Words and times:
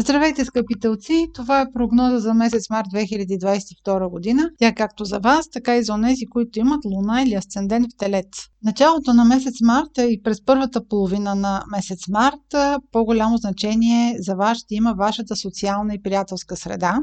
Здравейте, 0.00 0.44
скъпи 0.44 0.74
телци! 0.80 1.26
Това 1.34 1.60
е 1.60 1.72
прогноза 1.74 2.18
за 2.18 2.34
месец 2.34 2.70
март 2.70 2.86
2022 2.86 4.10
година. 4.10 4.50
Тя 4.58 4.74
както 4.74 5.04
за 5.04 5.18
вас, 5.18 5.50
така 5.50 5.76
и 5.76 5.84
за 5.84 5.92
онези, 5.92 6.26
които 6.26 6.58
имат 6.58 6.84
луна 6.84 7.22
или 7.22 7.34
асцендент 7.34 7.86
в 7.86 7.96
телец. 7.98 8.26
Началото 8.64 9.14
на 9.14 9.24
месец 9.24 9.54
март 9.62 9.90
и 9.98 10.22
през 10.22 10.44
първата 10.44 10.88
половина 10.88 11.34
на 11.34 11.62
месец 11.70 12.08
март 12.08 12.80
по-голямо 12.92 13.36
значение 13.36 14.16
за 14.18 14.34
вас 14.34 14.58
ще 14.58 14.74
има 14.74 14.94
вашата 14.98 15.36
социална 15.36 15.94
и 15.94 16.02
приятелска 16.02 16.56
среда. 16.56 16.98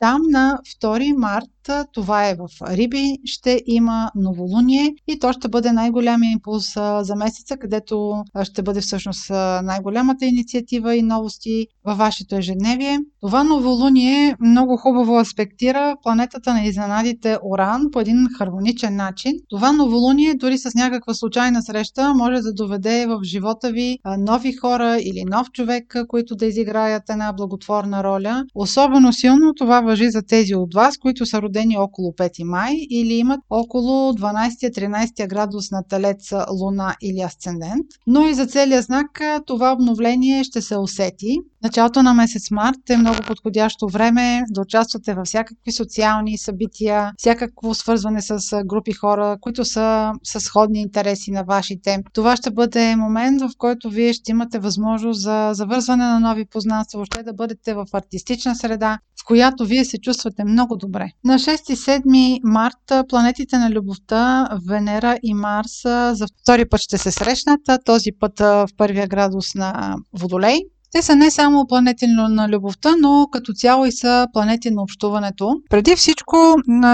Там 0.00 0.20
на 0.30 0.58
2 0.82 1.16
март 1.16 1.44
това 1.92 2.28
е 2.28 2.34
в 2.34 2.48
Риби, 2.70 3.18
ще 3.24 3.62
има 3.66 4.10
новолуние 4.14 4.94
и 5.08 5.18
то 5.18 5.32
ще 5.32 5.48
бъде 5.48 5.72
най-голямия 5.72 6.32
импулс 6.32 6.74
за 7.00 7.14
месеца, 7.16 7.56
където 7.56 8.24
ще 8.42 8.62
бъде 8.62 8.80
всъщност 8.80 9.30
най-голямата 9.62 10.26
инициатива 10.26 10.96
и 10.96 11.02
новости 11.02 11.66
във 11.84 11.98
вашето 11.98 12.36
ежедневие. 12.36 12.98
Това 13.20 13.44
новолуние 13.44 14.36
много 14.40 14.76
хубаво 14.76 15.18
аспектира 15.18 15.96
планетата 16.02 16.54
на 16.54 16.64
изненадите 16.64 17.38
Оран 17.52 17.82
по 17.92 18.00
един 18.00 18.28
хармоничен 18.38 18.96
начин. 18.96 19.32
Това 19.48 19.72
новолуние 19.72 20.34
дори 20.34 20.58
с 20.58 20.74
някаква 20.74 21.14
случайна 21.14 21.62
среща 21.62 22.14
може 22.14 22.42
да 22.42 22.52
доведе 22.52 23.06
в 23.06 23.20
живота 23.24 23.70
ви 23.72 23.98
нови 24.18 24.52
хора 24.52 24.96
или 25.00 25.24
нов 25.30 25.50
човек, 25.50 25.96
които 26.08 26.36
да 26.36 26.46
изиграят 26.46 27.02
една 27.10 27.32
благотворна 27.32 28.04
роля. 28.04 28.44
Особено 28.54 29.12
силно 29.12 29.54
това 29.54 29.80
въжи 29.88 30.10
за 30.10 30.22
тези 30.22 30.54
от 30.54 30.74
вас, 30.74 30.98
които 30.98 31.26
са 31.26 31.42
родени 31.42 31.78
около 31.78 32.12
5 32.12 32.44
май 32.44 32.74
или 32.90 33.14
имат 33.14 33.40
около 33.50 34.12
12-13 34.12 35.28
градус 35.28 35.70
на 35.70 35.82
Телец, 35.82 36.32
Луна 36.50 36.96
или 37.02 37.20
Асцендент. 37.20 37.86
Но 38.06 38.28
и 38.28 38.34
за 38.34 38.46
целия 38.46 38.82
знак 38.82 39.20
това 39.46 39.72
обновление 39.72 40.44
ще 40.44 40.60
се 40.60 40.78
усети. 40.78 41.36
Началото 41.62 42.02
на 42.02 42.14
месец 42.14 42.50
март 42.50 42.90
е 42.90 42.96
много 42.96 43.18
подходящо 43.26 43.88
време 43.88 44.42
да 44.50 44.60
участвате 44.60 45.14
във 45.14 45.26
всякакви 45.26 45.72
социални 45.72 46.38
събития, 46.38 47.12
всякакво 47.16 47.74
свързване 47.74 48.22
с 48.22 48.38
групи 48.64 48.92
хора, 48.92 49.36
които 49.40 49.64
са 49.64 50.12
с 50.24 50.40
сходни 50.40 50.80
интереси 50.80 51.30
на 51.30 51.42
вашите. 51.42 51.98
Това 52.12 52.36
ще 52.36 52.50
бъде 52.50 52.96
момент, 52.96 53.40
в 53.40 53.50
който 53.58 53.90
вие 53.90 54.12
ще 54.12 54.30
имате 54.30 54.58
възможност 54.58 55.20
за 55.20 55.50
завързване 55.52 56.04
на 56.04 56.20
нови 56.20 56.44
познанства, 56.44 56.98
въобще 56.98 57.22
да 57.22 57.32
бъдете 57.32 57.74
в 57.74 57.86
артистична 57.92 58.56
среда, 58.56 58.98
в 59.20 59.26
която 59.26 59.64
вие 59.64 59.84
се 59.84 59.98
чувствате 59.98 60.44
много 60.44 60.76
добре. 60.76 61.10
На 61.24 61.34
6 61.34 61.72
и 61.72 61.76
7 61.76 62.40
марта 62.44 63.04
планетите 63.08 63.58
на 63.58 63.70
любовта, 63.70 64.48
Венера 64.68 65.18
и 65.22 65.34
Марс 65.34 65.82
за 66.12 66.26
втори 66.42 66.68
път 66.68 66.80
ще 66.80 66.98
се 66.98 67.10
срещнат, 67.10 67.60
този 67.84 68.10
път 68.20 68.38
в 68.38 68.68
първия 68.76 69.06
градус 69.06 69.54
на 69.54 69.96
Водолей. 70.12 70.58
Те 70.92 71.02
са 71.02 71.16
не 71.16 71.30
само 71.30 71.66
планети 71.66 72.06
на 72.06 72.48
любовта, 72.48 72.94
но 73.00 73.26
като 73.32 73.52
цяло 73.52 73.86
и 73.86 73.92
са 73.92 74.26
планети 74.32 74.70
на 74.70 74.82
общуването. 74.82 75.54
Преди 75.70 75.96
всичко, 75.96 76.36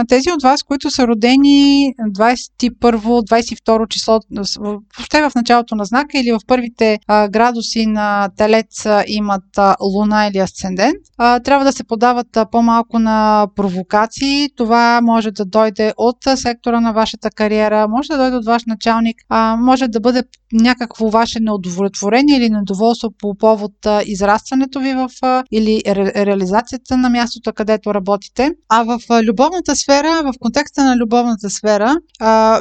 тези 0.08 0.30
от 0.30 0.42
вас, 0.42 0.62
които 0.62 0.90
са 0.90 1.06
родени 1.06 1.92
21-22 2.16 3.88
число, 3.88 4.20
въобще 4.58 5.22
в 5.22 5.32
началото 5.34 5.74
на 5.74 5.84
знака 5.84 6.18
или 6.18 6.32
в 6.32 6.40
първите 6.46 6.98
градуси 7.08 7.86
на 7.86 8.28
Телец 8.36 8.86
имат 9.06 9.44
Луна 9.80 10.26
или 10.26 10.38
Асцендент, 10.38 10.98
трябва 11.44 11.64
да 11.64 11.72
се 11.72 11.84
подават 11.84 12.38
по-малко 12.52 12.98
на 12.98 13.46
провокации. 13.56 14.48
Това 14.56 15.00
може 15.02 15.30
да 15.30 15.44
дойде 15.44 15.92
от 15.96 16.16
сектора 16.34 16.80
на 16.80 16.92
вашата 16.92 17.30
кариера, 17.30 17.88
може 17.88 18.08
да 18.08 18.16
дойде 18.16 18.36
от 18.36 18.44
ваш 18.44 18.62
началник, 18.66 19.16
може 19.58 19.88
да 19.88 20.00
бъде 20.00 20.22
някакво 20.52 21.08
ваше 21.08 21.40
неудовлетворение 21.40 22.36
или 22.36 22.50
недоволство 22.50 23.10
по 23.18 23.34
повод 23.34 23.72
израстването 24.06 24.80
ви 24.80 24.94
в 24.94 25.08
или 25.52 25.82
ре, 25.86 26.26
реализацията 26.26 26.96
на 26.96 27.10
мястото, 27.10 27.52
където 27.52 27.94
работите. 27.94 28.50
А 28.68 28.82
в 28.82 28.98
любовната 29.22 29.76
сфера, 29.76 30.22
в 30.24 30.32
контекста 30.40 30.84
на 30.84 30.96
любовната 30.96 31.50
сфера, 31.50 31.94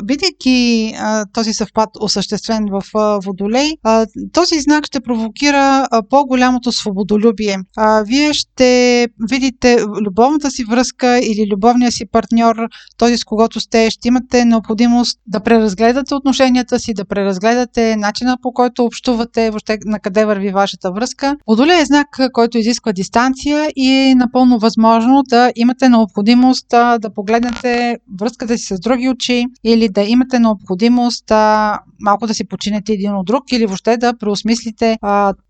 бидейки 0.04 0.94
този 1.34 1.54
съвпад 1.54 1.90
осъществен 2.00 2.66
в 2.72 2.84
Водолей, 3.26 3.72
този 4.34 4.60
знак 4.60 4.86
ще 4.86 5.00
провокира 5.00 5.88
по-голямото 6.10 6.72
свободолюбие. 6.72 7.58
Вие 8.06 8.34
ще 8.34 9.08
видите 9.30 9.78
любовната 10.06 10.52
си 10.52 10.64
връзка 10.64 11.20
или 11.20 11.52
любовния 11.54 11.92
си 11.92 12.06
партньор, 12.06 12.56
този 12.98 13.18
с 13.18 13.24
когото 13.24 13.60
сте, 13.60 13.92
ще 13.92 14.08
имате 14.08 14.46
необходимост 14.46 15.20
да 15.28 15.40
преразгледате 15.40 16.16
отношенията 16.16 16.80
си, 16.80 16.94
да 16.94 17.06
преразгледате 17.06 17.96
начина 17.96 18.38
по 18.42 18.52
който 18.54 18.84
общувате, 18.84 19.50
въобще 19.50 19.78
на 19.86 20.00
къде 20.00 20.26
върви 20.26 20.52
вашата 20.52 20.92
връзка 20.92 21.13
връзка. 21.14 21.38
Водолей 21.48 21.82
е 21.82 21.86
знак, 21.86 22.08
който 22.34 22.58
изисква 22.58 22.94
дистанция 22.94 23.70
и 23.76 23.90
е 23.90 24.16
напълно 24.16 24.60
възможно 24.60 25.24
да 25.30 25.52
имате 25.56 25.90
необходимост 25.90 26.66
да 26.70 27.10
погледнете 27.16 27.98
връзката 28.20 28.58
си 28.58 28.76
с 28.76 28.80
други 28.80 29.10
очи 29.10 29.46
или 29.64 29.90
да 29.90 30.02
имате 30.02 30.40
необходимост 30.40 31.32
малко 32.00 32.28
да 32.28 32.34
си 32.34 32.48
починете 32.48 32.94
един 32.94 33.16
от 33.16 33.26
друг 33.26 33.52
или 33.52 33.66
въобще 33.66 33.98
да 33.98 34.14
преосмислите 34.18 34.98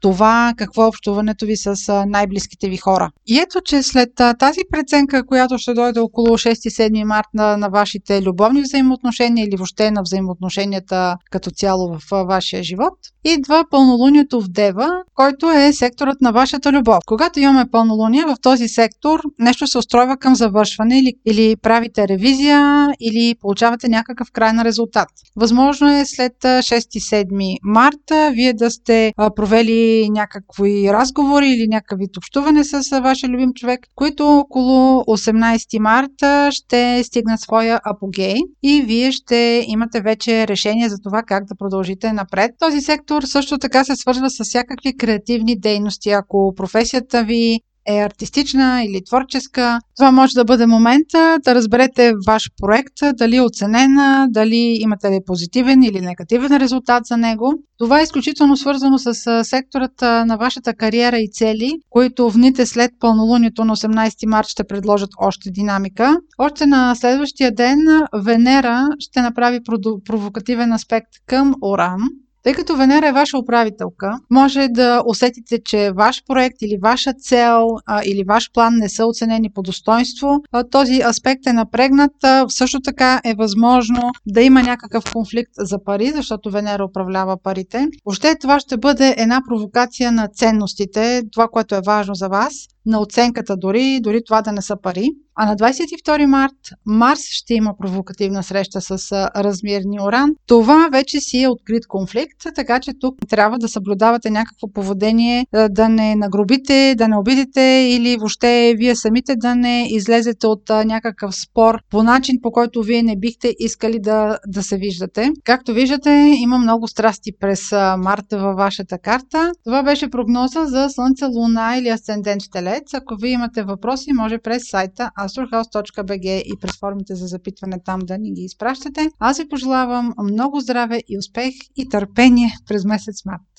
това 0.01 0.53
какво 0.57 0.83
е 0.83 0.87
общуването 0.87 1.45
ви 1.45 1.57
с 1.57 1.75
най-близките 2.07 2.69
ви 2.69 2.77
хора. 2.77 3.09
И 3.27 3.39
ето, 3.39 3.61
че 3.65 3.83
след 3.83 4.09
тази 4.39 4.59
преценка, 4.71 5.25
която 5.25 5.57
ще 5.57 5.73
дойде 5.73 5.99
около 5.99 6.27
6-7 6.27 7.03
март 7.03 7.27
на, 7.33 7.57
на 7.57 7.69
вашите 7.69 8.21
любовни 8.21 8.61
взаимоотношения 8.61 9.45
или 9.47 9.55
въобще 9.55 9.91
на 9.91 10.01
взаимоотношенията 10.01 11.15
като 11.31 11.51
цяло 11.51 11.97
в 11.97 12.25
вашия 12.25 12.63
живот, 12.63 12.93
идва 13.23 13.63
пълнолунието 13.71 14.41
в 14.41 14.47
Дева, 14.49 14.89
който 15.13 15.51
е 15.55 15.73
секторът 15.73 16.21
на 16.21 16.31
вашата 16.31 16.71
любов. 16.71 16.97
Когато 17.05 17.39
имаме 17.39 17.65
пълнолуние 17.71 18.25
в 18.25 18.35
този 18.41 18.67
сектор, 18.67 19.19
нещо 19.39 19.67
се 19.67 19.77
устройва 19.77 20.17
към 20.17 20.35
завършване 20.35 20.99
или, 20.99 21.13
или 21.25 21.55
правите 21.55 22.07
ревизия 22.07 22.87
или 22.99 23.35
получавате 23.41 23.89
някакъв 23.89 24.31
край 24.31 24.53
на 24.53 24.65
резултат. 24.65 25.07
Възможно 25.35 25.89
е 25.89 26.05
след 26.05 26.33
6-7 26.43 27.57
марта 27.63 28.31
вие 28.33 28.53
да 28.53 28.71
сте 28.71 29.13
провели 29.35 30.09
някакви 30.09 30.93
разговори 30.93 31.49
или 31.49 31.67
някакъв 31.67 31.99
вид 31.99 32.17
общуване 32.17 32.63
с 32.63 33.01
вашия 33.01 33.29
любим 33.29 33.53
човек, 33.53 33.79
които 33.95 34.29
около 34.29 35.01
18 35.01 35.79
марта 35.79 36.49
ще 36.51 37.03
стигнат 37.03 37.39
своя 37.39 37.79
апогей 37.85 38.35
и 38.63 38.81
вие 38.81 39.11
ще 39.11 39.65
имате 39.67 40.01
вече 40.01 40.47
решение 40.47 40.89
за 40.89 40.97
това 41.03 41.23
как 41.23 41.45
да 41.45 41.55
продължите 41.55 42.13
напред. 42.13 42.51
Този 42.59 42.81
сектор 42.81 43.23
също 43.23 43.57
така 43.57 43.83
се 43.83 43.95
свързва 43.95 44.29
с 44.29 44.43
всякакви 44.43 44.97
креативни 44.97 45.42
дейности. 45.45 46.09
Ако 46.09 46.53
професията 46.55 47.23
ви 47.23 47.59
е 47.87 47.99
артистична 47.99 48.83
или 48.83 49.03
творческа. 49.03 49.79
Това 49.97 50.11
може 50.11 50.33
да 50.33 50.45
бъде 50.45 50.65
момента 50.65 51.37
да 51.43 51.55
разберете 51.55 52.13
ваш 52.27 52.49
проект, 52.61 52.93
дали 53.17 53.35
е 53.35 53.41
оценена, 53.41 54.27
дали 54.29 54.77
имате 54.79 55.11
ли 55.11 55.19
позитивен 55.25 55.83
или 55.83 56.01
негативен 56.01 56.57
резултат 56.57 57.05
за 57.05 57.17
него. 57.17 57.53
Това 57.77 57.99
е 57.99 58.03
изключително 58.03 58.57
свързано 58.57 58.97
с 58.97 59.43
секторът 59.43 60.01
на 60.01 60.37
вашата 60.39 60.73
кариера 60.73 61.17
и 61.17 61.31
цели, 61.31 61.73
които 61.89 62.29
вните 62.29 62.65
след 62.65 62.91
пълнолунието 62.99 63.65
на 63.65 63.75
18 63.75 64.29
марта 64.29 64.49
ще 64.49 64.63
предложат 64.63 65.09
още 65.17 65.49
динамика. 65.51 66.17
Още 66.37 66.65
на 66.65 66.95
следващия 66.95 67.55
ден 67.55 67.79
Венера 68.23 68.87
ще 68.99 69.21
направи 69.21 69.59
провокативен 70.05 70.73
аспект 70.73 71.09
към 71.27 71.53
Оран, 71.63 72.01
тъй 72.43 72.53
като 72.53 72.75
Венера 72.75 73.07
е 73.07 73.11
ваша 73.11 73.37
управителка, 73.37 74.19
може 74.31 74.67
да 74.67 75.03
усетите, 75.05 75.59
че 75.65 75.91
ваш 75.91 76.23
проект 76.27 76.61
или 76.61 76.77
ваша 76.81 77.13
цел 77.13 77.67
а, 77.85 78.01
или 78.05 78.23
ваш 78.27 78.51
план 78.53 78.73
не 78.75 78.89
са 78.89 79.05
оценени 79.05 79.49
по 79.49 79.61
достоинство. 79.61 80.39
А, 80.51 80.63
този 80.63 81.01
аспект 81.01 81.47
е 81.47 81.53
напрегнат. 81.53 82.11
А, 82.23 82.45
също 82.49 82.81
така 82.81 83.21
е 83.25 83.33
възможно 83.33 84.11
да 84.25 84.41
има 84.41 84.63
някакъв 84.63 85.03
конфликт 85.13 85.51
за 85.57 85.83
пари, 85.83 86.11
защото 86.15 86.51
Венера 86.51 86.85
управлява 86.85 87.37
парите. 87.43 87.87
Още 88.05 88.35
това 88.41 88.59
ще 88.59 88.77
бъде 88.77 89.15
една 89.17 89.41
провокация 89.47 90.11
на 90.11 90.27
ценностите, 90.27 91.21
това, 91.31 91.47
което 91.47 91.75
е 91.75 91.81
важно 91.85 92.15
за 92.15 92.27
вас 92.27 92.53
на 92.85 93.01
оценката 93.01 93.57
дори, 93.57 93.99
дори 94.01 94.21
това 94.25 94.41
да 94.41 94.51
не 94.51 94.61
са 94.61 94.75
пари. 94.81 95.09
А 95.35 95.45
на 95.45 95.55
22 95.55 96.25
март 96.25 96.53
Марс 96.85 97.19
ще 97.29 97.53
има 97.53 97.73
провокативна 97.81 98.43
среща 98.43 98.81
с 98.81 99.11
размерни 99.35 100.01
Оран. 100.01 100.29
Това 100.47 100.89
вече 100.91 101.19
си 101.19 101.41
е 101.41 101.47
открит 101.47 101.87
конфликт, 101.87 102.41
така 102.55 102.79
че 102.79 102.91
тук 102.99 103.15
трябва 103.29 103.59
да 103.59 103.67
съблюдавате 103.67 104.29
някакво 104.29 104.67
поведение, 104.73 105.45
да 105.69 105.89
не 105.89 106.15
нагробите, 106.15 106.95
да 106.97 107.07
не 107.07 107.17
обидите 107.17 107.61
или 107.89 108.17
въобще 108.17 108.73
вие 108.77 108.95
самите 108.95 109.35
да 109.35 109.55
не 109.55 109.87
излезете 109.89 110.47
от 110.47 110.69
някакъв 110.69 111.35
спор 111.35 111.79
по 111.89 112.03
начин, 112.03 112.35
по 112.41 112.51
който 112.51 112.81
вие 112.81 113.03
не 113.03 113.15
бихте 113.17 113.55
искали 113.59 113.99
да, 113.99 114.37
да 114.47 114.63
се 114.63 114.77
виждате. 114.77 115.31
Както 115.43 115.73
виждате, 115.73 116.35
има 116.37 116.57
много 116.57 116.87
страсти 116.87 117.31
през 117.39 117.71
марта 117.97 118.37
във 118.39 118.55
вашата 118.55 118.97
карта. 118.97 119.51
Това 119.63 119.83
беше 119.83 120.09
прогноза 120.09 120.65
за 120.65 120.89
Слънце, 120.89 121.25
Луна 121.25 121.77
или 121.77 121.89
Асцендент 121.89 122.43
в 122.43 122.49
Теле 122.51 122.72
Телец. 122.73 122.93
Ако 122.93 123.15
ви 123.15 123.29
имате 123.29 123.63
въпроси, 123.63 124.13
може 124.13 124.37
през 124.37 124.61
сайта 124.69 125.11
astrohouse.bg 125.19 126.41
и 126.45 126.59
през 126.61 126.79
формите 126.79 127.15
за 127.15 127.27
запитване 127.27 127.77
там 127.85 127.99
да 127.99 128.17
ни 128.17 128.33
ги 128.33 128.41
изпращате. 128.41 129.09
Аз 129.19 129.37
ви 129.37 129.49
пожелавам 129.49 130.13
много 130.23 130.59
здраве 130.59 130.99
и 131.07 131.17
успех 131.17 131.53
и 131.75 131.89
търпение 131.89 132.49
през 132.67 132.85
месец 132.85 133.25
март. 133.25 133.53